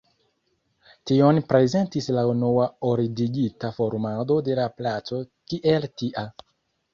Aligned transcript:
Tion 1.09 1.39
prezentis 1.51 2.09
la 2.15 2.23
unua 2.29 2.65
ordigita 2.93 3.71
formado 3.77 4.39
de 4.49 4.57
la 4.61 4.67
placo 4.81 5.21
kiel 5.53 5.87
tia. 6.01 6.27